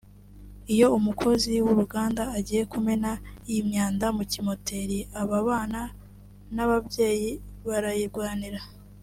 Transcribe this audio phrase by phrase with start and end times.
[0.73, 3.11] Iyo umukozi w’ uruganda agiye kumena
[3.49, 5.81] iyi myanda mu kimoteri aba bana
[6.55, 7.29] n’ ababyeyi
[7.67, 8.61] barayirwanira